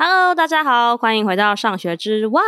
[0.00, 2.40] Hello，大家好，欢迎回到上学之外。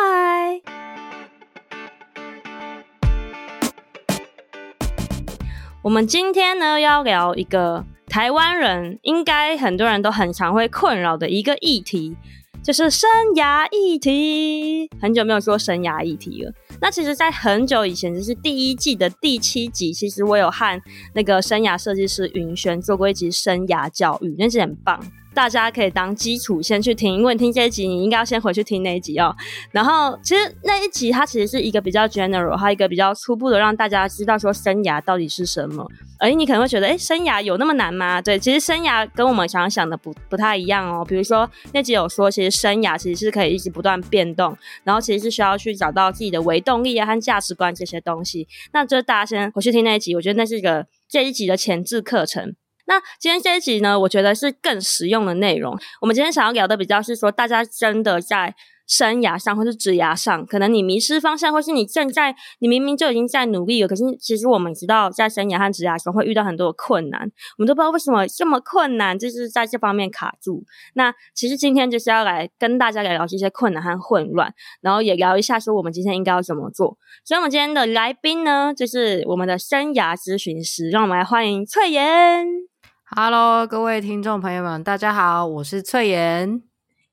[5.82, 12.16] 我们今天呢要聊一个台湾人应该很多人都很常会困扰的一个议题，
[12.62, 14.88] 就是生涯议题。
[15.00, 16.52] 很久没有说生涯议题了。
[16.80, 20.80] 那其实，在很久以前，就是第一季的第七集，其实我有和
[21.14, 25.04] 那个生涯设计师云轩做过一集生涯教育，那集很棒。
[25.34, 29.34] 大家可以当基础先去听，因为你听这一集，你应该要先回去听那一集哦。
[29.70, 35.86] 然后，其实那一集它其实是一个比较 general，还有一个比较初步的，让大家知道说生涯到底是什么。
[36.18, 38.20] 而你可能会觉得，诶，生涯有那么难吗？
[38.20, 41.04] 对，其实生涯跟我们想想的不不太一样哦。
[41.04, 44.54] 比如说那集有说，其实生涯其实是可以一直不断变动，
[44.84, 48.46] 然后其实是需要去找到自己的维动力啊和价值观这些东西。
[48.72, 52.54] 那就大家先回去听那一集，我觉得那是一个这一集的前置课程。
[52.90, 55.78] 那今天这一集呢，我觉得是更实用的内容。
[56.00, 58.52] 我们今天想要聊的比较是说，大家真的在
[58.84, 67.20] 生涯上或是职涯上，可能你迷失方向，或是你正在，你明明就已经在努力了，可是其实我们知道，在生涯和职涯中会遇到很多的困难，
[67.58, 70.64] 我们都不知道为什么这么困难，就是在这方面卡住。
[70.94, 76.98] 那其实今天就是要来跟大家聊聊这些困难和混乱，然后也聊一下说我们今天应该要怎么做。
[77.24, 82.69] 所以，我们今天的来宾呢，就是我们的生涯咨询师，让我们来欢迎翠妍。
[83.16, 86.62] Hello，各位听众朋友们，大家好，我是翠妍，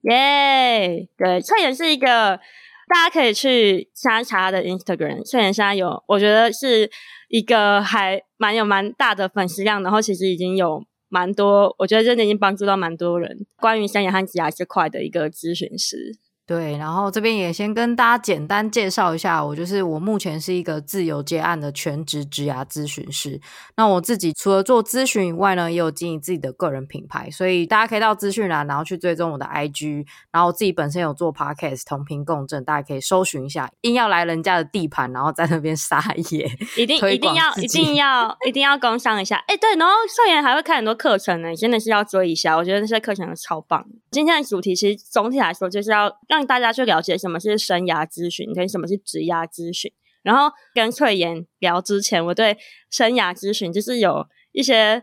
[0.02, 1.08] 耶、yeah！
[1.18, 2.40] 对，翠妍是一个
[2.88, 5.24] 大家可以去查一查的 Instagram。
[5.24, 6.88] 翠妍现在有，我觉得是
[7.30, 16.16] 一个还蛮有蛮大的粉丝量，然后其实已经有蛮多，我觉得真的已经帮助到蛮多人关于生涯和职涯这块的一个咨询师。
[16.48, 23.42] 对，然后这边也先跟大家简单介绍一下，我就是我目前是一个自由接案的全职职涯咨询师。
[23.76, 30.06] 那我自己除了做咨询以外呢，也有经营自己的个人品牌，所以大家可以到资讯栏，然后去追踪我的 IG。
[30.32, 33.70] 然后我自己本身有做 Podcast 同频共振，大家可以搜寻一下。
[33.82, 36.02] 硬要来人家的地盘，然后在那边撒
[36.32, 39.36] 野， 一定一定要一定要 一定要工商一下。
[39.48, 42.56] 哎，对，然后脆盐还会开很多课程呢，真的是要追一下。
[42.56, 43.86] 我觉得那些课程都超棒。
[44.10, 49.92] 今天的主题其实总体来说就是要让让大家去了解什么是生涯咨询，跟什么是职涯咨询。
[50.22, 52.58] 然后跟翠妍聊之前，我对
[52.92, 55.02] 生涯咨询就是有一些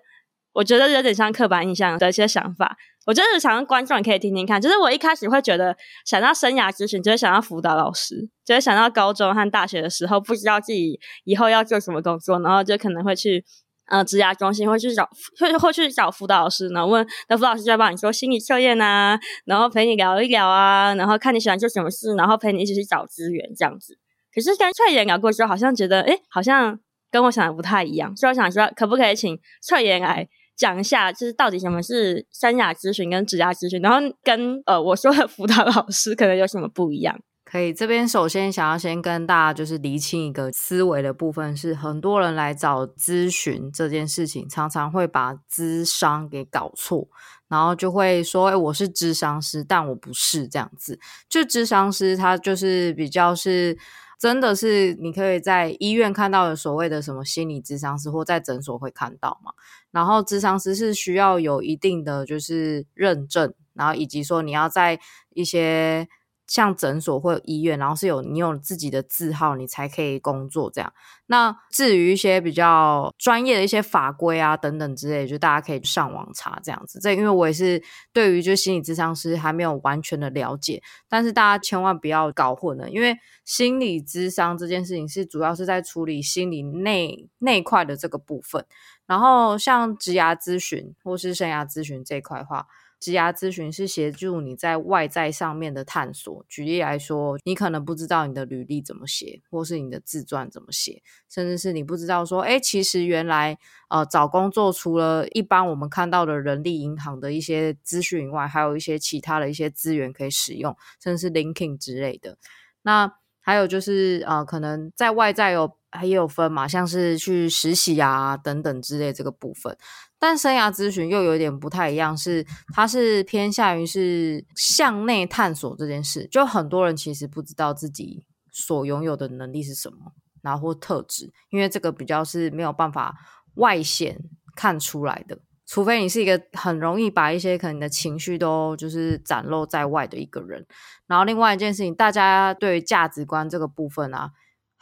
[0.53, 2.77] 我觉得有点像刻板印象的一些想法。
[3.07, 4.61] 我就是想让观众可以听听看。
[4.61, 13.45] 就是我一开始会觉得想到生涯咨询，就会想到辅导老师，就会想到高中和大学的时候不知道自己以后要做什么工作，然后就可能会去。
[13.87, 15.09] 呃，职涯中心会去找，
[15.39, 23.99] 会会去找辅导老师，然后问那辅导老师就会帮你说心理测验啊，然后陪你聊一聊啊，然后看你喜欢做什么事，然后陪你一起去找资源这样子。
[24.35, 26.79] 可是跟脆盐聊过之后，好像觉得，诶，好像
[27.11, 37.17] 跟我想的不太一样，所以我想说，可不可以请脆盐来讲一下，就是到底什么是生涯咨询跟职涯咨询，然后跟呃我说的辅导老师可能有什么不一样？
[37.45, 47.07] 可以，这边首先想要先跟大家就是厘清一个思维的部分，是很多人来找咨询这件事情，常常会把咨商给搞错，
[47.47, 53.79] 然后就会说：“哎，我是咨商师，但我不是这样子。”就咨商师他就是比较是
[54.19, 59.53] 真的是你可以在医院看到的所谓的什么心理咨商师，或在诊所会看到嘛。
[59.93, 64.99] 然后咨商师是需要有一定的就是认证，然后以及说你要在
[65.35, 66.09] 一些。
[66.47, 70.93] 像诊所或医院，然后是有你有自己的字号，你才可以工作这样。
[71.27, 76.99] 那至于一些比较专业的一些法规啊等等之类，就大家可以上网查这样子。
[77.01, 77.83] 这因为我也是
[78.13, 88.67] 对于就心理咨商师还没有完全的了解，但是大家千万不要搞混了，因为心理咨商这件事情是主要是在处理心理内内块的这个部分，
[89.07, 92.67] 然后像职涯咨询或是生涯咨询这一块的话。
[93.05, 96.43] 职涯咨询是协助你在外在上面的探索。
[96.49, 103.59] 举例来说，你可能不知道你的履历怎么写，或是你的自传怎么写，甚至是你不知道说，哎，其实原来
[103.91, 112.39] 呃找工作除了一般我们看到的人力银行的一些资讯以外，还有一些其他的一些资源可以使用，甚至是 LinkedIn 之类的。
[112.81, 113.13] 那
[113.43, 119.77] 还有就是呃，可能在外在有还有分嘛，像是去实习啊等等之类这个部分。
[120.27, 133.15] 但生涯咨询又有点不太一样，是它是偏向于是向内探索这件事，就很多人其实不知道自己所拥有的能力是什么，然后特质，因为这个比较是没有办法
[133.57, 134.19] 外显
[134.57, 140.67] 看出来的，除非你是一个很容易把一些可能的情绪都就是展露在外的一个人。
[141.07, 144.31] 然后另外一件事情，大家对价值观这个部分啊。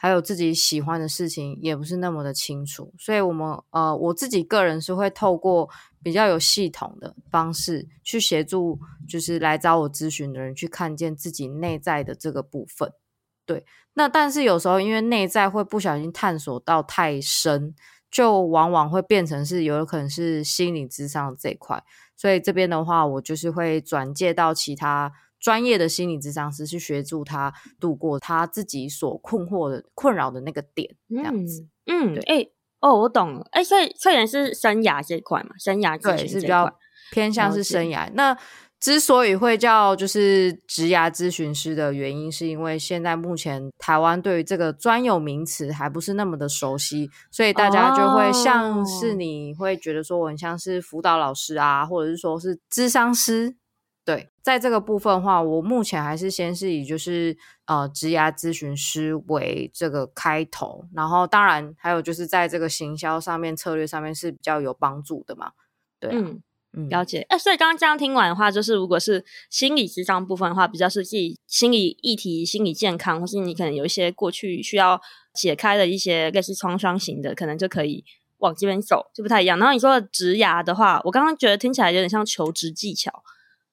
[0.02, 5.70] 还有自己喜欢的事情也不是那么的清楚，所以我们呃，我自己个人是会透过
[6.02, 12.92] 比较有系统的方式去协助，就是来找我咨询的人去看见自己内在的这个部分。
[13.46, 17.72] 对，那但是有时候因为内在会不小心探索到太深，
[18.10, 21.80] 就往往会变成是有可能是心理咨商这一块，
[22.16, 31.66] 所以这边的话，我就是会转介到其他专业的心理咨商师去协助他度过他自己所困惑的困扰的那个点，这样子。
[31.86, 36.78] 嗯，哎、欸，哦，我懂了，哎、欸，所以虽然是生涯这一块嘛，生涯咨询对是比较
[37.10, 38.38] 偏向是生涯那。
[38.80, 53.54] 之所以会叫就是职涯咨询师的原因，是因为现在目前台湾对于这个专有名词还不是那么的熟悉，所以大家就会像是你会觉得说我很像是辅导老师啊，或者是说是咨商师。
[54.04, 65.52] 对，在这个部分的话，我目前还是先是以就是呃职涯咨询师为这个开头，然后当然还有就是在这个行销上面策略上面是比较有帮助的嘛。
[66.00, 66.14] 对啊。
[66.16, 66.42] 嗯
[66.74, 67.18] 嗯，了解。
[67.28, 74.98] 哎、欸，所以刚刚这样听完的话，就是如果是心理智商部分的话，比较是自己心理议题、心理健康，或是你可能有一些过去需要
[75.34, 78.02] 解开的一些类似创伤型的，可能就可以
[78.38, 79.58] 往这边走，就不太一样。
[79.58, 83.22] 然后你说的职涯的话，我刚刚觉得听起来有点像求职技巧，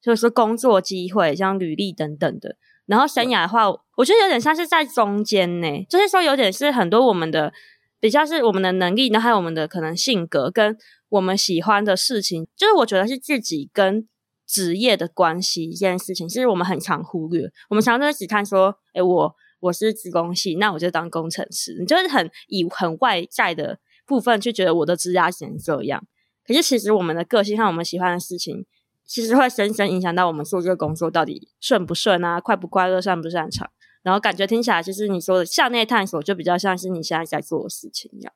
[0.01, 2.55] 就是工作机会，像履历等等的。
[2.85, 7.53] 然后生涯的话，我觉得有点像是在中间呢，就是说有点是很多我们的
[7.99, 10.77] 比较是我们的能力，然后还有我们的可能性格跟。
[11.09, 14.07] 我们喜欢的事情，就是我觉得是自己跟
[14.45, 17.49] 职业的关系这件事情，其实我们很常忽略。
[17.67, 26.05] 我们常常只看说，诶，我我是资工系，那我就当工程师，你就是很以很外在的部分去觉得我的职业型这样。
[26.45, 28.67] 可是其实我们的个性和我们喜欢的事情，
[29.09, 33.67] 其实会深深影响到我们做这个工作到底顺不顺啊，快不快乐，擅不擅长。
[34.03, 38.31] 然后感觉听起来，就是你说的向内探索，就比较像是你现在在做的事情一样。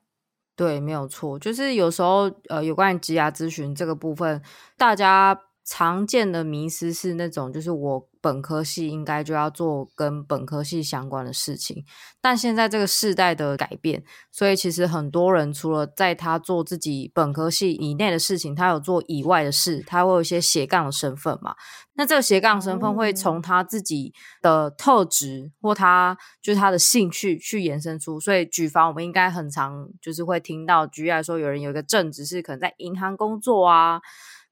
[0.56, 4.42] 对，没有错，就是有时候，呃，有关于职涯咨询这个部分，
[4.76, 11.84] 大家常见的迷思是那种，就是我本科系应该就要做跟本科系相关的事情。
[12.20, 21.54] 但现在这个世代的改变，所以其实很多人除了在他做自己本科系以内的事情，他有做以外的事，他会有一些斜杠的身份嘛。
[21.94, 24.12] 那这个斜杠身份会从他自己
[24.42, 28.18] 的特质或他就是他的兴趣去延伸出。
[28.20, 34.02] 所以举凡我们应该很常就是会听到，举例来说，有人有一个正职是可能在银行工作啊。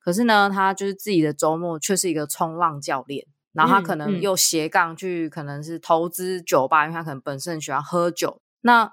[0.04, 8.92] 可是呢，他就是自己的周末却是一个冲浪教练，然后他可能又斜杠去，可能是投资酒吧，因为他可能本身喜欢喝酒，那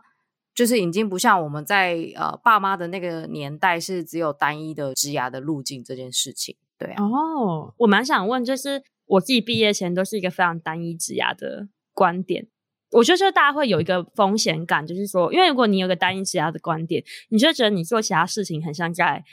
[0.54, 6.56] 就是已经不像我们在呃爸妈的那个年代是只有单一的职涯的路径这件事情。
[6.78, 12.48] 对啊，哦，我蛮想问，就是我自己毕业前都是一个非常单一职涯的观点，
[12.92, 19.24] 我觉得就大家会有一个风险感，就是说，因为如果你有个单一职涯的观点，你就觉得你做其他事情很像在。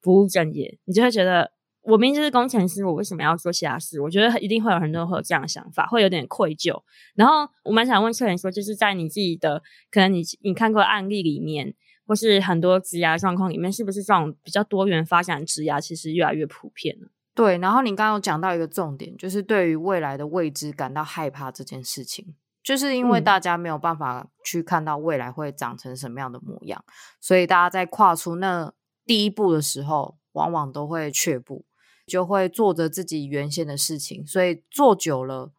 [0.00, 1.52] 不务正业，你就会觉得
[1.82, 4.00] 我明明就是工程师，我为什么要做其他事？
[4.00, 6.82] 我觉得一定会有很多人会有这样的想法，会有点愧疚。
[7.14, 11.74] 然后我蛮想问策研说，就是在你自己的可能你你看过的案例里面，
[12.06, 17.08] 或是很多职涯状况里面，是不是这种比较多元发展职涯其实越来越普遍了？
[17.34, 17.56] 对。
[17.58, 26.84] 然后你刚刚有讲到一个重点，就是对于未来的未知感到害怕这件事情，就是因为大家没有办法去看到未来会长成什么样的模样，
[27.20, 28.72] 所以大家在跨出那。
[29.10, 31.64] 第一步的时候，往往都会却步，
[32.06, 35.50] 就会做着自己原先的事情，所以做久了，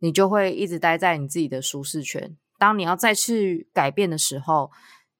[0.00, 2.36] 你就会一直待在你自己的舒适圈。
[2.58, 4.72] 当你要再去改变的时候，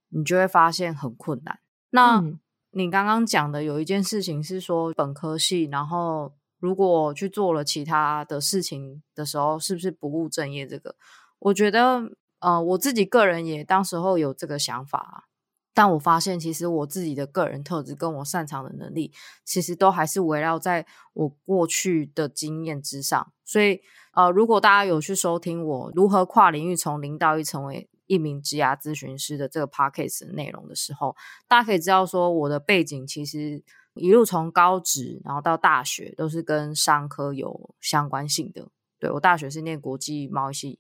[0.08, 1.60] 你就会发现很困难。
[1.90, 2.40] 那、嗯、
[2.72, 10.66] 你刚刚讲的有一件事情是说本科系，然后如果去做了其他的事情的时候，是不是不务正业？
[10.66, 10.96] 这个，
[11.38, 15.28] 我觉得，呃，我自己个人也当时候有这个想法。
[15.74, 19.12] 但我发现，其实我自己的个人特质跟我擅长的能力，
[19.44, 23.32] 其实都还是围绕在我过去的经验之上。
[23.44, 23.80] 所以，
[24.14, 31.16] 呃，如果大家有去收听我如何跨领域从零到一成为一名职涯咨询师的这个 podcast 的内容的时候，
[31.48, 33.62] 大家可以知道说，我的背景其实
[33.94, 38.68] 一路从高职，然后到大学，都是跟商科有相关性的。
[38.98, 40.78] 对，我大学是念国际贸易系。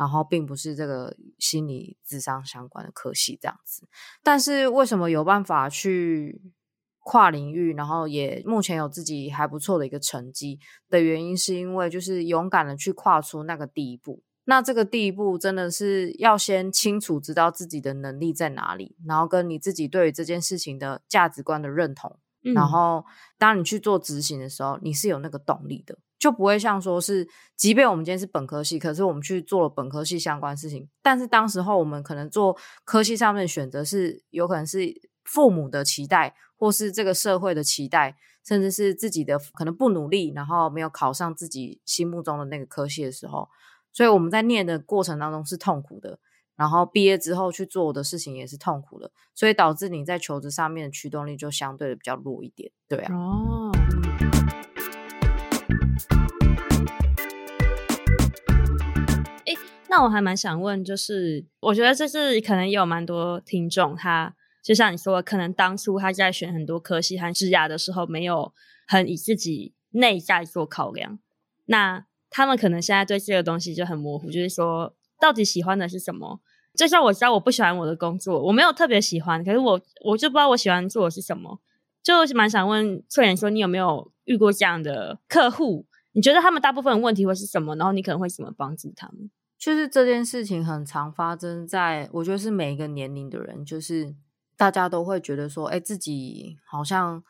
[0.00, 3.86] 然后并不是这个心理智商相关的科系这样子，
[4.22, 6.40] 但是为什么有办法去
[7.00, 14.22] 跨领域，然后也目前有自己还不错的一个成绩的原因，是因为就是勇敢的去跨出那个第一步。
[14.44, 23.04] 那这个第一步真的是要先清楚知道自己的能力在哪里，然后跟你自己对于这件事情的价值观的认同，嗯、然后
[23.38, 25.98] 当你去做执行的时候，你是有那个动力的。
[26.18, 32.54] 就不会像说是，即便我们今天是本科系，可是我们去做了本科系相关事情，但是当时候我们可能做
[32.84, 34.92] 科系上面的选择是有可能是
[35.24, 43.48] 父母的期待，或是这个社会的期待，甚至是自己的可能不努力，然后没有考上自己心目中的那个科系的时候，
[43.90, 46.18] 所以我们在念的过程当中是痛苦的。
[46.60, 53.14] 然后毕业之后去做的事情也是痛苦的，所以导致你在求职上面的驱动力就相对的比较弱一点，对啊。
[53.14, 53.72] 哦。
[59.46, 59.54] 哎，
[59.88, 68.52] 那我还蛮想问，就是我觉得这是可能也有蛮多听众，他就像你说，可能当初他在选很多科系和职涯的时候，没有
[68.86, 71.18] 很以自己内在做考量，
[71.64, 76.42] 那他们可能现在对这个东西就很模糊，就是说到底喜欢的是什么？
[76.76, 81.60] 就像我知道我不喜欢我的工作，我没有特别喜欢，可是我我就不知道我喜欢做的是什么，
[82.02, 85.86] 就是蛮想问脆盐说，你有没有遇过这样的客户？
[86.12, 87.76] 你觉得他们大部分问题会是什么？
[87.76, 89.30] 然后你可能会怎么帮助他们？
[89.58, 94.14] 就是这件事情很常发生在，我觉得是每一个年龄的人，就是
[94.56, 97.22] 大家都会觉得说，哎，自己好像。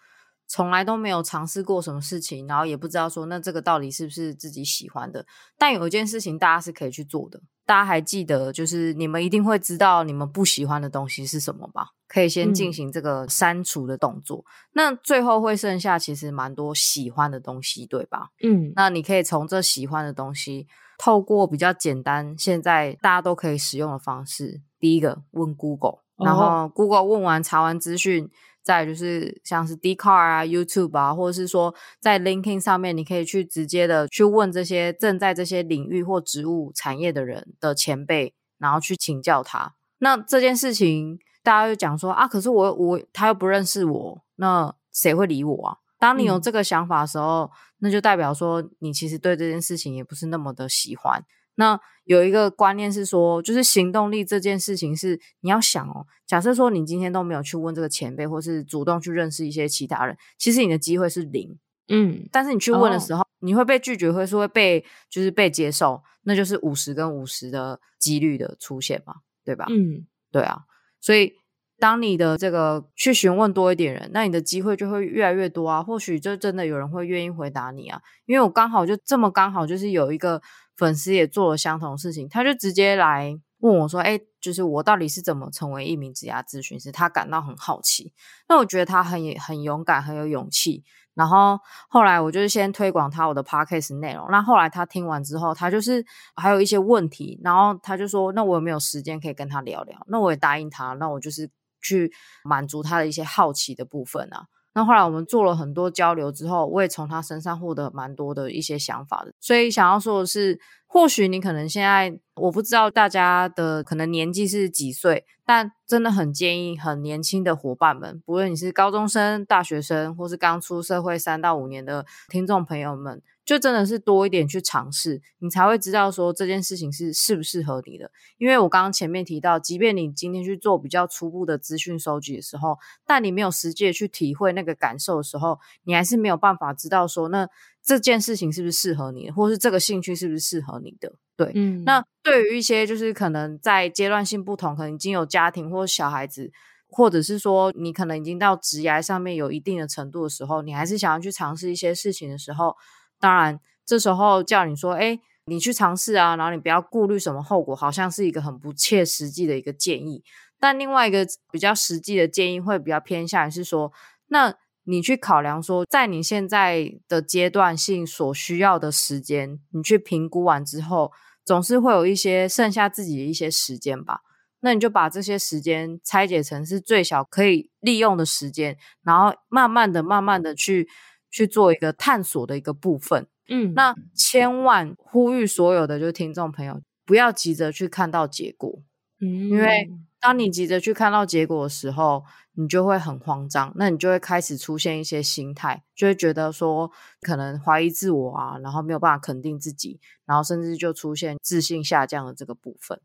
[0.52, 5.25] 从来都没有尝试过什么事情，然后也不知道说那这个到底是不是自己喜欢的。
[5.56, 7.40] 但有一件事情大家是可以去做的，
[7.71, 11.91] 大家还记得，就是你们一定会知道你们不喜欢的东西是什么吧？
[12.09, 14.39] 可以先进行这个删除的动作。
[14.39, 14.45] 嗯。
[14.73, 18.31] 那最后会剩下其实蛮多喜欢的东西，对吧？
[18.43, 20.67] 嗯，那你可以从这喜欢的东西，
[20.99, 28.29] 透过比较简单，现在大家都可以使用的方式，第一个问 Google，然后 Google 问完查完资讯。
[28.62, 39.75] 再就是像是 Dcard 啊、YouTube 啊，或者是说在 LinkedIn 上面，你可以去直接的去问这些正在这些领域或职务产业的人的前辈，然后去请教他。
[39.99, 45.76] 那这件事情大家就讲说啊，可是我我他又不认识我，那谁会理我啊？
[45.99, 47.50] 当你有这个想法的时候，嗯，
[47.81, 51.23] 那就代表说你其实对这件事情也不是那么的喜欢。
[51.61, 56.07] 那有一个观念是说，就是行动力这件事情是你要想哦。
[56.26, 61.59] 假设说你今天都没有去问这个前辈，或是主动去认识一些其他人，其实你的机会是零。
[61.88, 69.67] 嗯，但是你去问的时候，哦、你会被拒绝，会是会被就是被接受，那就是五十跟五十的几率的出现嘛，对吧？
[69.69, 70.62] 嗯，对啊。
[70.99, 71.35] 所以
[71.80, 75.82] 当你的这个去询问多一点人，那你的机会就会越来越多啊。
[75.82, 80.40] 或许就真的有人会愿意回答你啊，因为我刚好就这么刚好就是有一个。
[80.76, 88.14] 粉丝也做了相同事情，他就直接来问我说：“哎，就是我到底是怎么成为一名职涯咨询师？”他感到很好奇。
[88.49, 90.82] 那我觉得他很很勇敢，很有勇气。
[91.12, 91.58] 然后
[91.90, 94.26] 后来我就是先推广他我的 podcast 内容。
[94.30, 96.02] 那后来他听完之后，他就是
[96.34, 102.12] 还有一些问题，然后他就说：“那我有没有时间可以跟他聊聊？”那我也答应他，那我就是去
[102.44, 104.46] 满足他的一些好奇的部分啊。
[104.72, 109.32] 那后来我们做了很多交流之后，我也从他身上获得蛮多的一些想法的。
[109.40, 123.20] 所以想要说的是，或许你可能现在我不知道大家的可能年纪是几岁，但真的很建议很年轻的伙伴们，不论你是高中生、大学生，或是刚出社会三到五年的听众朋友们。
[123.50, 128.09] 就真的是多一点去尝试，你才会知道说这件事情是适不适合你的。
[128.38, 137.49] 因为我刚刚前面提到，即便你今天去做比较初步的资讯收集的时候，但你没有实际的去体会那个感受的时候，你还是没有办法知道说，那
[137.83, 141.12] 这件事情是不是适合你的，或是这个兴趣是不是适合你的。
[141.37, 146.52] 对，嗯，那对于一些就是可能在阶段性不同，可能已经有家庭或小孩子，
[146.88, 152.76] 或者是说你可能已经到职涯上面有一定的程度的时候，你还是想要去尝试一些事情的时候。
[153.21, 160.25] 当然，这时候叫你说，哎，你去尝试啊，然后你不要顾虑什么后果，好像是一个很不切实际的一个建议。
[160.59, 163.93] 但另外一个比较实际的建议会比较偏向于是说，
[164.29, 171.12] 那你去考量说，在你现在的阶段性所需要的时间，你去评估完之后，
[171.45, 174.21] 总是会有一些剩下自己的一些时间吧。
[174.61, 180.89] 那你就把这些时间拆解成是最小可以利用的时间，然后慢慢的、慢慢的去。
[181.30, 188.82] 去做一个探索的一个部分，嗯，那千万呼吁所有的就是听众朋友，不要急着去看到结果，
[189.20, 196.90] 嗯，因为当你急着去看到结果的时候，你就会很慌张，那你就会开始出现一些心态，就会觉得说
[197.22, 203.00] 可能怀疑自我啊，然后没有办法肯定自己，然后甚至就出现自信下降的这个部分，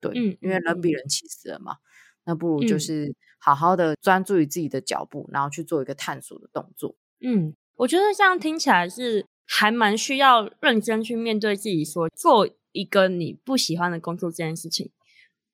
[0.00, 1.78] 对，嗯，因为人比人气死人嘛，
[2.24, 7.54] 那不如就是好好的专注于自己的脚步，然后去做一个探索的动作，嗯。
[7.80, 14.90] 我觉得这样听起来是还蛮需要认真去面对自己，说做一个你不喜欢的工作这件事情，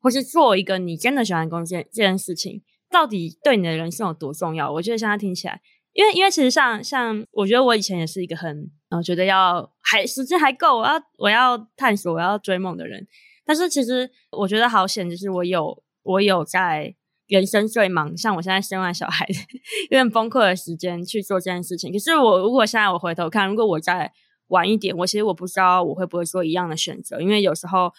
[0.00, 4.72] 或是做一个你真的喜欢工作这件事情，到底对你的人生有多重要？
[4.72, 5.60] 我觉得现在听起来，
[5.92, 13.06] 因为因为其实像像我觉得我以前也是一个很然后觉得要还时间还够，我要我要探索，我要追梦的人。
[13.44, 16.96] 但是其实我觉得好险，就是我有我有在
[17.28, 19.26] 人生最忙，像我现在生完小孩
[19.90, 21.92] 有点崩溃的时间去做这件事情。
[21.92, 24.12] 可是我如果现在我回头看，如果我再
[24.48, 27.90] 晚一点，我其实我不知道我会不会做一样的选择，因为有时候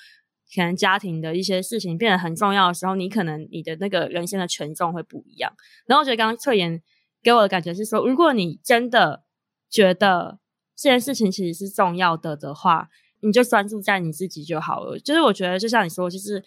[0.56, 5.52] 可能家庭的一些事情变得很重要的时候，你可能你的那个人生的权重会不一样。
[5.86, 6.82] 然后我觉得刚刚脆盐
[7.22, 9.24] 给我的感觉是说，如果你真的
[9.70, 10.40] 觉得
[10.74, 12.88] 这件事情其实是重要的的话，
[13.20, 14.98] 你就专注在你自己就好了。
[14.98, 16.42] 就是我觉得，就像你说，就是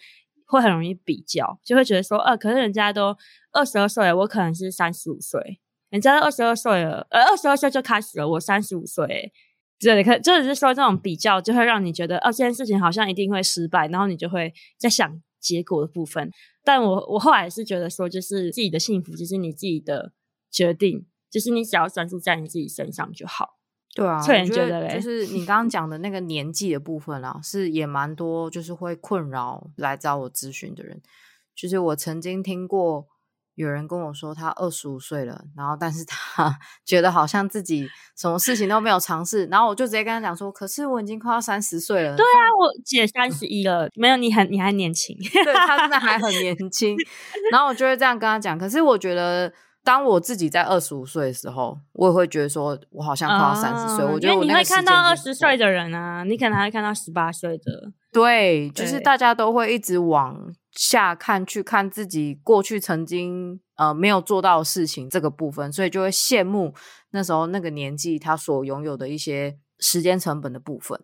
[0.51, 3.15] 会很容易比较，就会觉得说，呃，可是人家都
[3.53, 9.31] 二十二岁了，我可能是三十五岁，人家都二十二岁了，呃，二十二岁就开始了，我三十五岁，
[9.79, 16.29] 对，可就是说这种比较就会让你觉得，哦，这件事情好像一定会失败，然后你就会在想结果的部分。
[16.65, 20.11] 但我我后来是觉得说，就是自己的幸福，就是你自己的
[20.51, 23.60] 决定，就是你只要专注在你自己身上就好。
[23.93, 31.01] 对啊，我觉得就是你刚刚讲的那个年纪的部分啊，是也蛮多，就是会困扰来找我咨询的人。
[31.53, 33.05] 就是我曾经听过
[33.55, 42.15] 有人跟我说，他二十五岁了，然后但是他 觉得好像自己什么事情都没有尝试，然后我就直接跟他讲说，可是我已经快要三十岁了。
[42.15, 46.95] 对啊，我姐三十一了，没有你很你还年轻，对，他真的还 很年轻。
[47.51, 49.51] 然后我就会这样跟他讲，可是我觉得。
[49.83, 54.05] 当我自己在二十五岁的时候，我也会觉得说，我好像快要三十岁。
[54.05, 57.91] 我觉得我你会看到二十岁的人啊，你可能还会看到十八岁的。
[58.11, 66.73] 对，就是大家都会一直往下看，去看自己过去曾经呃没有做到的事情这个部分，所以就会羡慕
[67.11, 70.99] 那时候那个年纪他所拥有的一些时间成本的部分，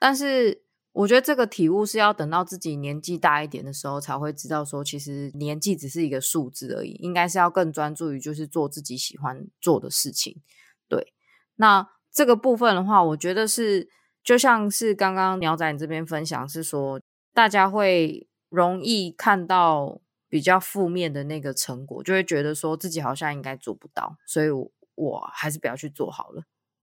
[0.00, 0.62] 但是。
[0.92, 10.42] 我觉得这个体悟是要等到自己年纪大一点的时候才会知道，说其实年纪只是一个数字而已，应该是要更专注于就是做自己喜欢做的事情。
[10.88, 11.14] 对，
[11.56, 13.88] 那这个部分的话，我觉得是
[14.22, 17.00] 就像是刚刚鸟仔你这边分享是说，
[17.32, 26.44] 大家会容易看到比较负面的那个成果，就会觉得说自己好像应该做不到，所以我我还是不要去做好了。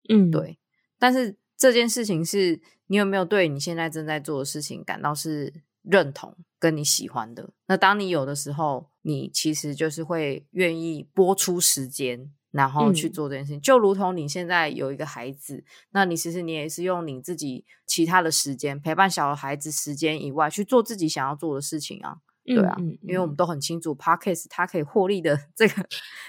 [0.10, 0.60] 嗯，对，
[1.00, 1.38] 但是。
[1.58, 7.52] 这件事情是你有没有对你现在正在做的事情感到是认同跟你喜欢的？
[7.68, 13.60] 那当你有的时候，你其实就是会愿意播出时间，然后去做这件事情。
[13.60, 13.62] 嗯。
[13.62, 22.18] 就如同你现在有一个孩子，那你其实你也是用你自己其他的时间陪伴小孩子时间以外，去做自己想要做的事情啊。
[22.46, 25.84] 对啊，嗯嗯嗯，因为我们都很清楚，Podcast 它可以获利的这个，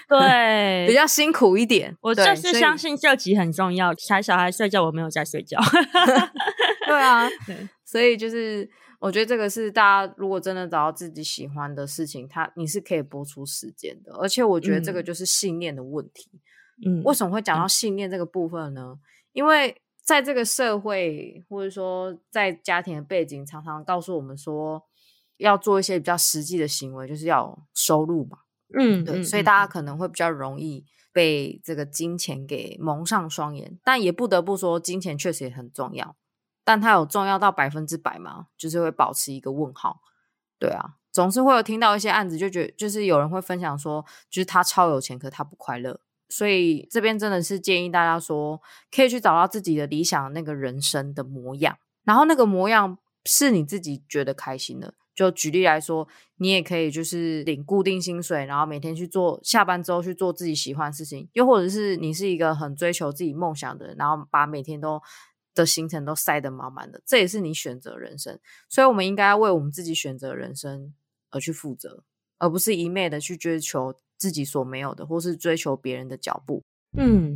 [0.09, 1.95] 对，比较辛苦一点。
[2.01, 3.93] 我就是相信这集很重要。
[3.97, 5.59] 小小孩睡觉，我没有在睡觉。
[6.87, 8.67] 对啊， 对，所以就是
[8.99, 14.11] 我觉得这个是大家如果真的找到自己喜欢的事情，它你是可以播出时间的。
[14.15, 16.31] 而且我觉得这个就是信念的问题。
[16.83, 18.93] 嗯，为什么会讲到信念这个部分呢？
[18.95, 18.99] 嗯，
[19.33, 24.83] 因为在这个社会，或者说在家庭的背景，常常告诉我们说。
[25.37, 28.39] 要做一些比较实际的行为，就是要收入嘛。
[28.77, 33.79] 嗯，对，所以大家可能会比较容易被这个金钱给蒙上双眼。
[33.83, 36.15] 但也不得不说，金钱确实也很重要，
[36.65, 38.47] 但它有重要到百分之百吗？
[38.57, 40.01] 就是会保持一个问号。
[40.59, 46.01] 对啊，总是会有听到一些案子，就觉得就是有人会分享说，就是他超有钱，可他不快乐。
[46.29, 48.61] 所以这边真的是建议大家说，
[48.93, 54.95] 可以去找到自己的理想那个人生的模样，然后那个模样是你自己觉得开心的。
[55.17, 61.27] 就举例来说，你也可以就是领固定薪水，然后每天去做，下班之后去做自己喜欢的事情。
[61.33, 65.01] 又或者是你是一个很追求自己梦想的人，然后把每天都
[65.55, 68.39] 的行程都塞得满满的，这也是你选择人生。
[68.69, 70.93] 所以，我们应该要为我们自己选择人生
[71.31, 72.03] 而去负责，
[72.37, 76.61] 而不是一昧的去追求自己所没有的，或是追求别人的脚步。
[76.95, 77.33] 嗯。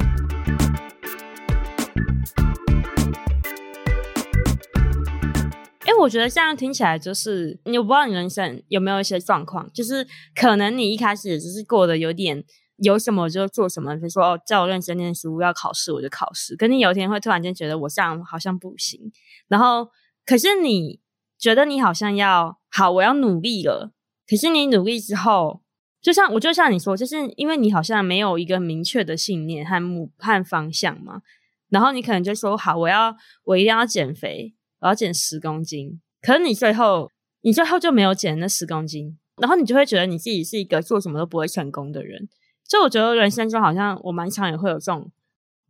[6.01, 12.43] 我觉得这样听起来就是，你我不知道你人生有没有一些状况，就是可能你一开始只是过得有点
[12.77, 16.55] 有什么就做什么，比如说哦，叫我认真念书，要考试我就考试。
[16.55, 19.11] 可你有一天会突然间觉得我这样好像不行，
[19.47, 19.89] 然后
[20.25, 20.99] 可是你
[21.37, 23.91] 觉得你好像要好，我要努力了。
[24.27, 25.61] 可是你努力之后，
[26.01, 31.21] 就像我就像你说，就是因为你好像没有一个明确的信念和目和方向嘛，
[31.69, 34.55] 然后你可能就说好，我要我一定要减肥。
[34.81, 37.09] 我要减十公斤，可是你最后
[37.41, 42.27] 你最后就没有减那十公斤，然后你就会觉得你自己是一个做什么都不会成功的人。
[42.67, 45.11] 就我觉得人生中好像我蛮常也会有这种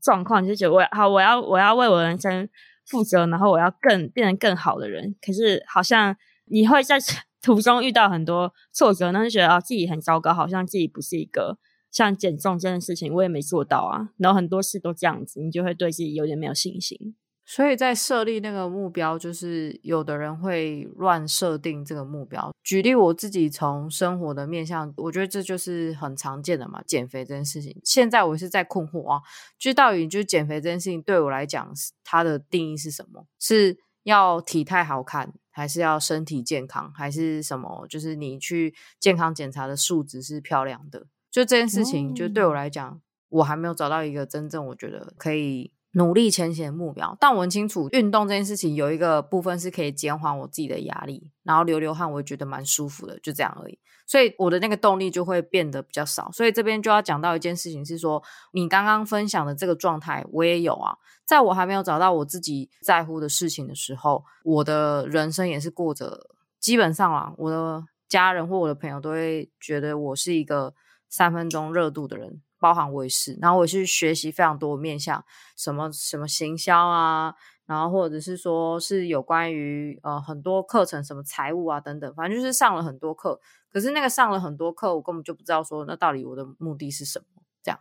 [0.01, 2.47] 状况，就觉得我好我要我要为我人生
[2.85, 5.15] 负责，然后我要更变成更好的人。
[5.21, 6.97] 可是好像你会在
[7.41, 11.57] 途中遇到很多挫折，然后就觉得啊自己很糟糕，好像自己不是一个
[11.91, 14.09] 像减重这件事情，我也没做到啊。
[14.17, 17.15] 然后很多事都这样子，你就会对自己有点没有信心。
[17.53, 22.49] 所以在设立那个目标，就是有的人会乱设定这个目标。
[22.63, 27.77] 举例我自己从生活的面向，我觉得这就是很常见的嘛，减肥这件事情。
[27.83, 29.21] 现在我是在困惑啊，
[29.59, 31.73] 就到底就减肥这件事情对我来讲，
[32.05, 33.25] 它的定义是什么？
[33.37, 37.85] 是要体态好看，还是要身体健康，还是什么？
[37.89, 41.01] 就是你去健康检查的数值是漂亮的？
[41.29, 45.73] 就这件事情，就对我来讲，我还没有找到一个真正我觉得可以。
[45.93, 53.77] 努力前行的目标，但我很清楚，运动这件事情有一个部分是可以减缓我自己的压力，然后流流汗，我也觉得蛮舒服的，就这样而已。
[54.07, 56.29] 所以我的那个动力就会变得比较少。
[56.31, 58.21] 所以这边就要讲到一件事情，是说
[58.53, 60.95] 你刚刚分享的这个状态，我也有啊。
[61.25, 70.73] 在我还没有找到我自己在乎的事情的时候，我的人生也是过着，基本上啊，我的家人或我的朋友都会觉得我是一个
[71.09, 72.41] 三分钟热度的人。
[72.61, 75.25] 包含我也是，然后我去学习非常多面向，
[75.57, 77.33] 什么什么行销啊，
[77.65, 83.41] 然后或者是说是有关于呃很多课程，什么财务啊等等，反正就是上了很多课。
[83.73, 87.25] 可是那个上了很多课，我根本就不知道说那到底我的目的是什么。
[87.63, 87.79] 这样，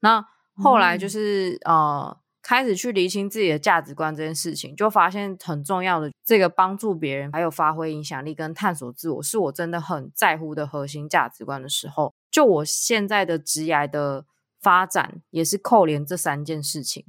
[0.00, 12.14] 那后来就是、嗯、呃开始去厘清自己的价值观这件事情，就发现很重要的这个帮助别人，还有发挥影响力跟探索自我，是我真的很在乎的核心价值观的时候。
[12.30, 14.26] 就我现在的职涯的
[14.60, 17.04] 发展，也是扣连这三件事情，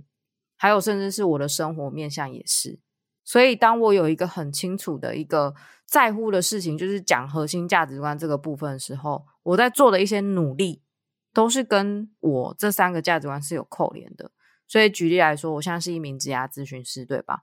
[0.56, 2.80] 还有甚至是我的生活面向也是。
[3.24, 5.54] 所以，当我有一个很清楚的一个
[5.86, 10.82] 在乎的事情，就是讲核心价值观这个部分的时候，我在做的一些努力，
[11.34, 14.32] 都是跟我这三个价值观是有扣连的。
[14.66, 17.42] 所以，举例来说，我现在是一名职业咨询师，对吧？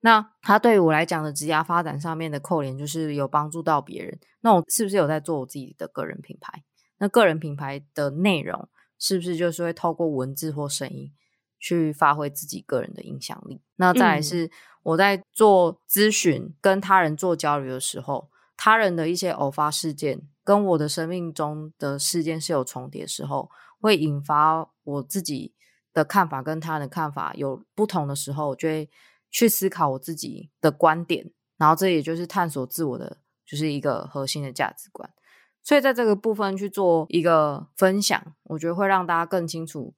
[0.00, 4.18] 那他对于我来讲的职业发展上面的扣连，就是有帮助到别人。
[4.40, 6.62] 那我是不是有在做我自己的个人品牌？
[6.98, 11.12] 那个人品牌的内容是不是就是会透过文字或声音
[11.58, 13.60] 去发挥自己个人的影响力？
[13.76, 14.50] 那再来是
[14.82, 25.54] 我在做咨询跟他人做交流的时候，他人的一些偶发事件跟我的生命中的事件是有重叠的时候，会引发我自己
[25.92, 28.88] 的看法跟他人的看法有不同的时候，我就会
[29.30, 35.10] 去思考我自己的观点，然后这也就是探索自我的，就是一个核心的价值观。
[35.66, 39.94] 所以在这个部分去做一个分享，我觉得会让大家更清楚，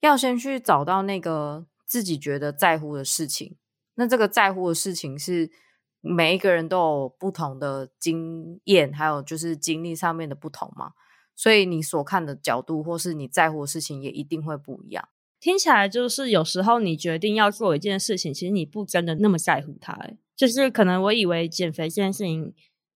[0.00, 3.56] 要先去找到那个自己觉得在乎的事情。
[3.94, 5.52] 那这个在乎的事情是
[6.00, 10.90] 每一个人都有不同的经验，还有就是经历上面的不同嘛。
[11.36, 15.08] 所以你所看的角度或是你在乎的事情也一定会不一样。
[15.38, 19.96] 听起来就是有时候你决定要做一件事情，其实你不真的那么在乎它。
[20.34, 22.52] 就是可能我以为减肥这件事情。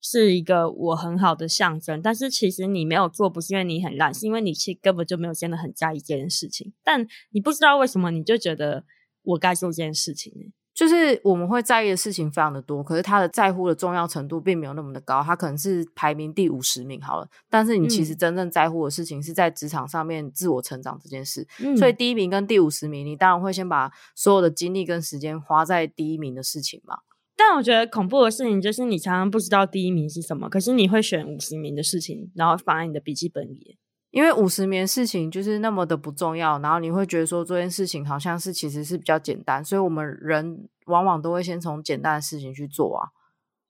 [0.09, 6.73] 是一个我很好的象征，但是其实你没有做，不是因为你很烂，是因为你其实根本就没有真的很在意这件事情。
[6.85, 8.85] 但你不知道为什么，你就觉得
[9.23, 10.53] 我该做这件事情。
[10.73, 17.27] 就是我们会在意的事情非常的多，可是他的在乎的重要程度并没有那么的高，他可能是排名第五十名好了。
[17.49, 26.99] 但是你其实真正在乎的事情是在职场上面自我成长这件事，嗯、所以第一名跟第五十名，你当然会先把所有的精力跟时间花在第一名的事情嘛。
[27.39, 33.77] 但我觉得恐怖的事情就是你常常不知道第一名是什么，可是你会选五十名的事情，然后放在你的笔记本里，
[34.11, 43.09] 因为五十名事情就是那么的不重要，然后你会觉得说这件事情好像是其实是比较简单，所以我们人往往都会先从简单的事情去做啊。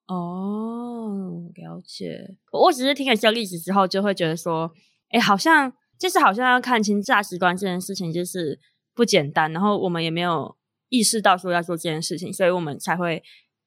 [0.07, 2.37] 哦，了解。
[2.53, 4.71] 我只是听了这个例子之后，就会觉得说，
[5.11, 8.61] 哎，好像就是好像要看清价值观这件事情就是
[8.95, 10.57] 不简单，然后我们也没有
[10.89, 13.25] 意识到说要做这件事情，所以我们才会。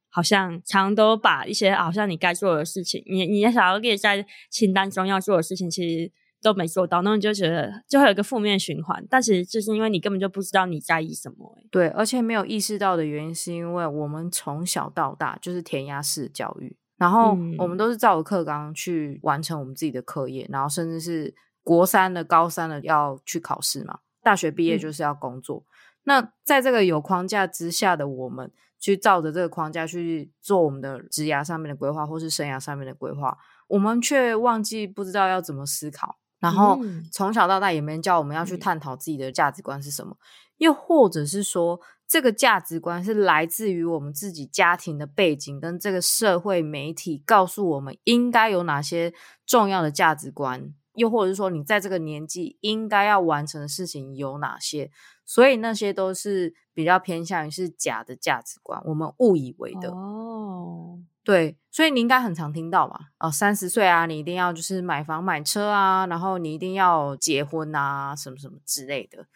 [0.09, 9.05] 好像常都把一些好像你该做的事情，你你想要列在清单中要做的事情，其实都没做到，那你就觉得就会有一个负面循环。
[9.09, 11.57] 但其实就是因为你根本就不知道你在意什么。
[11.69, 25.59] 对，而且没有意识到的原因，是因为我们从小到大就是填鸭式教育，然后我们都是照着课纲去完成我们自己的课业，然后甚至是国三的、高三的要去考试嘛，大学毕业就是要工作。
[25.59, 25.69] 嗯。
[26.05, 28.51] 那在这个有框架之下的我们。
[28.79, 33.37] 去照着这个框架去做我们的职涯上面的规划，或是生涯上面的规划，
[33.67, 36.17] 我们却忘记不知道要怎么思考。
[36.39, 36.79] 然后
[37.11, 40.15] 从小到大也没人教我们要去探讨自己的价值观是什么，
[40.55, 49.13] 又或者是说这个价值观是来自于我们自己家庭的背景，跟这个社会媒体告诉我们应该有哪些
[49.45, 54.91] 重要的价值观，又或者是说你在这个年纪应该要完成的事情有哪些。
[55.25, 59.91] 所以那些都是比较偏向于是假的价值观，我们误以为的。
[59.91, 69.27] 哦，对，所以你应该很常听到嘛，哦，三十岁啊，你一定要就是买房买车啊，然后你一定要结婚啊，什么什么之类的。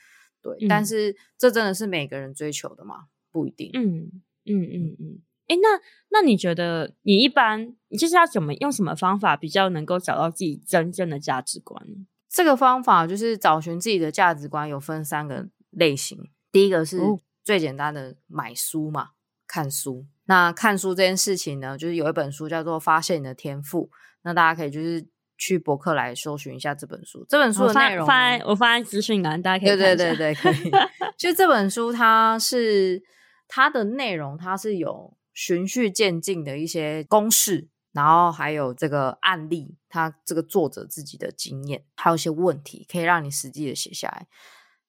[0.42, 3.06] 对，嗯、但是这真的是每个人追求的吗？
[3.32, 3.70] 不一定。
[3.76, 4.10] 嗯
[4.46, 5.22] 嗯嗯嗯
[5.56, 11.82] 嗯，那那你觉得你一般你就是要怎么用什么方法比较能够找到自己真正的价值观？
[12.30, 16.18] 这个方法就是找寻自己的价值观，有分三个类型。
[16.52, 17.00] 第一个是
[17.44, 19.10] 最简单的买书嘛，
[19.48, 20.06] 看书。
[20.26, 23.88] 那看书这件事情呢，就是有一本书叫做《发现你的天赋》，
[24.24, 25.06] 那大家可以就是
[25.38, 27.26] 去博客来搜寻一下这本书。
[27.28, 29.78] 这本书的内容，我放在我放在资讯栏，大家可以。
[29.78, 30.72] 对对对对，可以。
[31.18, 33.04] 就这本书，它是
[33.48, 44.28] 它的内容，它是有循序渐进的一些公式，然后还有这个案例，它这个作者自己的经验，还有一些问题，可以让你实际的写下来。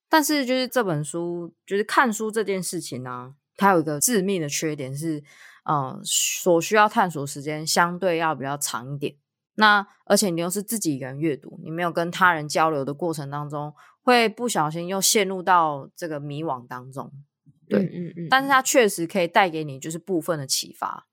[0.09, 5.25] 但是就是这本书，就是看书这件事情呢、它有一个致命的缺点是，
[5.65, 9.17] 呃，所需要探索时间相对要比较长一点。
[9.57, 17.11] 那而且你又是自己一个人阅读，你没有跟他人交流的过程当中，会不小心又陷入到这个迷惘当中。
[17.69, 18.27] 对，嗯嗯嗯。
[18.31, 21.07] 但是它确实可以带给你就是部分的启发。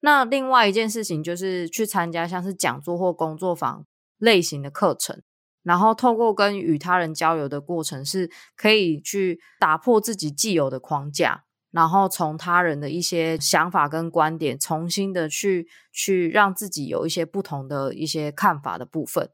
[0.00, 3.86] 那另外一件事情就是去参加像是讲座或工作坊
[4.18, 5.22] 类型的课程，
[5.62, 11.44] 然后透过跟与他人交流的过程，是可以去打破自己既有的框架。
[11.70, 19.28] 然后从他人的一些想法跟观点，重新的去去让自己有一些不同的一些看法的部分。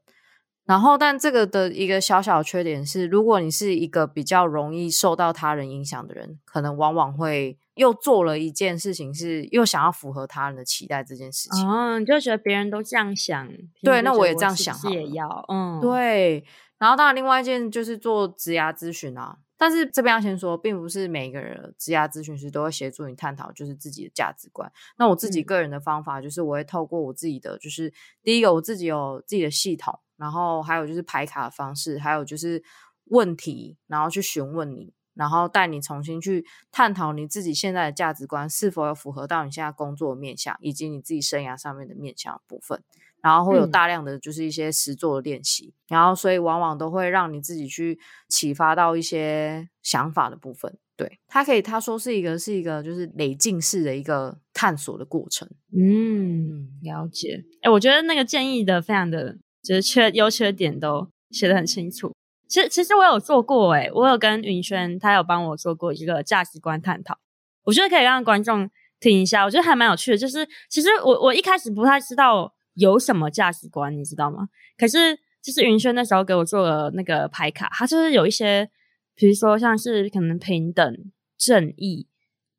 [0.65, 11.67] 然后，但这个的一个小小缺点是，如果你是一个比较容易受到他人影响的人，可能往往会又做了一件事情，是又想要符合他人的期待这件事情。
[11.67, 13.49] 哦，你就觉得别人都这样想，
[13.81, 16.45] 对，那我也这样想，也要，嗯，对。
[16.77, 19.37] 然后，当然，另外一件就是做职涯咨询啊。
[19.55, 24.71] 但是这边要先说，并不是每一个人职涯咨询师都会协助你探讨就是自己的价值观。
[24.97, 27.93] 那我自己个人的方法就是，我会透过我自己的，就是
[28.23, 32.63] 第一个我自己有自己的系统，然后还有就是排卡的方式，还有就是
[33.05, 42.83] 问题，然后去询问你，然后带你重新去探讨你自己现在的价值观是否有符合到你现在工作的面向，以及你自己生涯上面的面向的部分。
[43.23, 50.75] 然后会有大量的就是一些实作的练习，嗯、然后所以往往都会让你自己去启发到一些想法的部分。
[50.97, 55.47] 对，他可以他说是一个是一个就是累进式的一个探索的过程。
[55.71, 57.43] 嗯，了解。
[57.61, 62.13] 哎，我觉得那个建议的非常的，就是缺优缺点都写得很清楚。
[62.47, 67.17] 其实其实我有做过，哎，我有跟云轩他有帮我做过一个价值观探讨，
[67.63, 68.69] 我觉得可以让观众
[68.99, 70.17] 听一下，我觉得还蛮有趣的。
[70.17, 72.53] 就是其实我我一开始不太知道。
[72.75, 74.47] 有什么价值观，你知道吗？
[74.77, 78.71] 可是就是云轩那时候给我做了那个牌卡，它就是有一些，
[79.13, 80.97] 比如说像是可能平等、
[81.37, 82.07] 正义、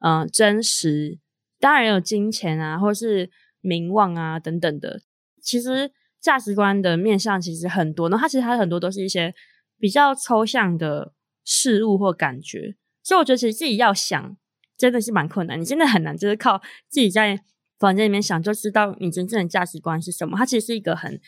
[0.01, 1.19] 嗯、真实，
[1.59, 3.31] 当然有金钱啊，或是
[3.63, 5.01] 名望啊等等的。
[5.41, 5.91] 其实
[6.23, 9.35] 价值观的面向其实很多，然后它其实它很多都是一些
[9.79, 11.13] 比较抽象的
[11.45, 14.37] 事物或感觉，所以我觉得其实自己要想
[14.79, 17.43] 真的是蛮困难，你真的很难，就是靠自己在。
[17.81, 20.39] 房间里面想就知道你真正的价值观是什么。
[20.39, 21.21] 它其实是一个很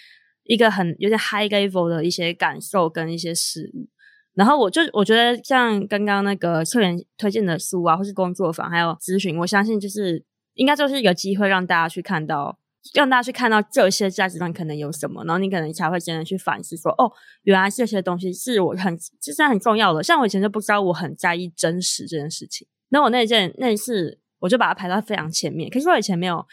[0.45, 3.89] 一个很有点 high level 的一些感受跟一些事物。
[4.35, 12.57] 然后我就我觉得像刚刚那个策源推荐的书啊，或是工作坊，还有咨询，我相信就是应该就是一个机会让大家去看到，
[12.93, 17.11] 让大家去看到这些价值观可能有什么，然后你可能才会真的去反思说，哦，
[17.43, 20.03] 原来这些东西是我很其实很重要的。
[20.03, 22.69] 像我以前就不知道我很在意真实这件事情。
[22.91, 24.21] 那我那件那一次。
[24.41, 26.47] 我就把它排到非常前面，可是我以前没有，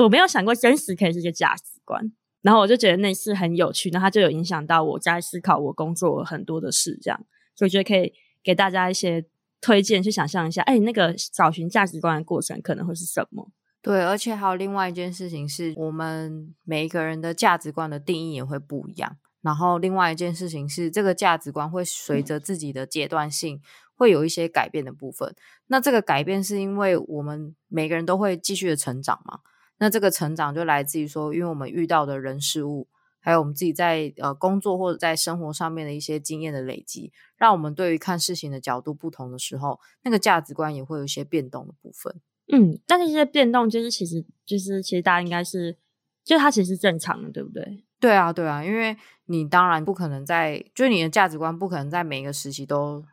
[0.00, 2.00] 我没有想过真实可以是一个价值观，
[2.42, 7.18] 然后我就觉得那次很有趣，那它就有影响到我在思考我工作很多的事，这样，
[7.56, 9.24] 所以我觉得可以给大家一些
[9.60, 13.50] 推荐，去想象一下，哎，那个找寻价值观的过程可能会是什么？
[13.80, 23.60] 对，而且还有另外一件事情是，我们每一个人的价值观的定义也会不一样，然后另外一件事情是，这个价值观会随着自己的阶段性。
[23.98, 25.34] 会有一些改变的部分，
[25.66, 29.40] 那这个改变是因为我们每个人都会继续的成长嘛？
[29.78, 32.86] 那这个成长就来自于说，因为我们遇到的人事物，
[33.18, 42.20] 还有我们自己在呃工作或者在生活上面的一些经验的累积，让我们对于看事情的角度不同的时候，那个价值观也会有一些变动的部分。
[42.52, 45.76] 嗯，但是这些变动就是其实就是其实大家应该是，
[46.24, 47.84] 就它其实是正常的，对不对？
[48.00, 53.04] 对啊，对啊，因为你当然不可能在，就是你的价值观不可能在每一个时期都。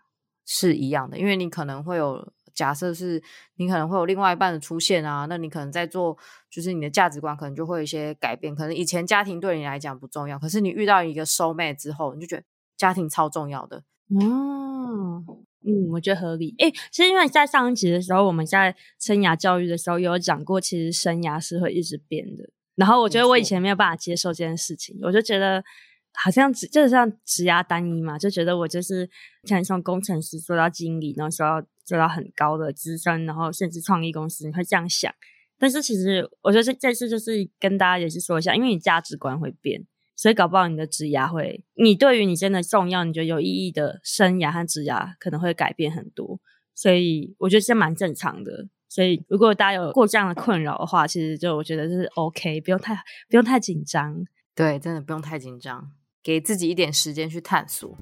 [0.48, 3.20] 是一样的，因为你可能会有假设，是
[3.56, 6.16] 你可能会有另外一半的出现啊，那你可能在做，
[6.52, 8.54] 就是你的价值观可能就会有一些改变。
[8.54, 12.44] 可能以前家庭对你来讲不重要，可是你遇到一个 soul mate 之后，你就觉得
[12.78, 13.78] 家庭超重要的。
[14.22, 15.24] 哦，
[15.68, 16.54] 嗯，我觉得合理。
[16.60, 22.50] 诶，其实因为在上一集的时候，我们在生涯教育的时候有讲过，其实生涯是会一直变的。
[22.76, 25.64] 然后我觉得我以前没有办法接受这件事情，我就觉得
[26.14, 29.10] 好像只就是像职涯单一嘛，就觉得我就是
[29.44, 35.14] 像从工程师做到经理，然后做到做到很高的资深，然后甚至创意公司，你会这样想。
[35.58, 46.40] 但是其实我觉得这这次就是跟大家也是说一下，因为你价值观会变，所以搞不好你的职涯会，你对于你真的重要、你觉得有意义的生涯和职涯可能会改变很多。
[46.74, 48.68] 所以我觉得这蛮正常的。
[48.88, 52.96] 所以如果大家有过这样的困扰的话，其实就我觉得是 OK，不用太
[53.30, 54.26] 不用太紧张。
[54.56, 55.92] 对，真的不用太紧张，
[56.24, 57.98] 给自己一点时间去探索。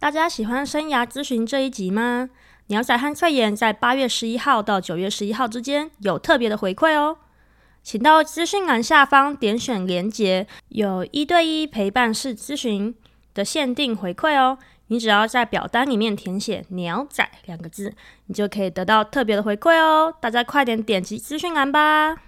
[0.00, 2.30] 大家喜欢生涯咨询这一集吗？
[2.68, 7.18] 鸟仔和脆盐在八月十一号到九月十一号之间有特别的回馈哦，
[7.82, 12.94] 请到资讯栏下方点选连结，有一对一陪伴式咨询
[13.34, 14.58] 的限定回馈哦。
[14.86, 17.92] 你只要在表单里面填写“鸟仔”两个字，
[18.26, 20.14] 你就可以得到特别的回馈哦。
[20.20, 22.27] 大家快点点击资讯栏吧。